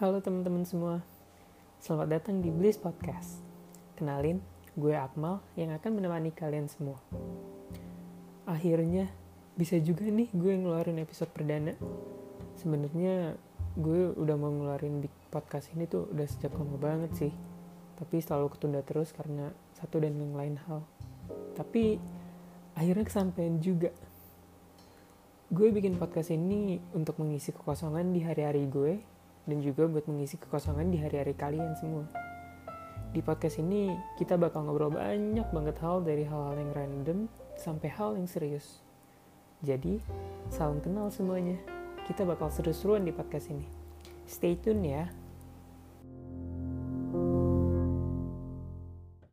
[0.00, 1.04] Halo teman-teman semua,
[1.76, 3.44] selamat datang di Bliss Podcast.
[4.00, 4.40] Kenalin,
[4.72, 6.96] gue Akmal yang akan menemani kalian semua.
[8.48, 9.12] Akhirnya,
[9.60, 11.76] bisa juga nih gue ngeluarin episode perdana.
[12.56, 13.36] Sebenarnya
[13.76, 17.32] gue udah mau ngeluarin podcast ini tuh udah sejak lama banget sih.
[18.00, 20.80] Tapi selalu ketunda terus karena satu dan yang lain hal.
[21.52, 22.00] Tapi
[22.72, 23.92] akhirnya kesampaian juga.
[25.52, 29.19] Gue bikin podcast ini untuk mengisi kekosongan di hari-hari gue
[29.50, 32.06] dan juga buat mengisi kekosongan di hari-hari kalian semua.
[33.10, 37.18] Di podcast ini kita bakal ngobrol banyak banget hal dari hal-hal yang random
[37.58, 38.86] sampai hal yang serius.
[39.66, 39.98] Jadi,
[40.48, 41.58] salam kenal semuanya.
[42.06, 43.66] Kita bakal seru-seruan di podcast ini.
[44.30, 45.10] Stay tune ya.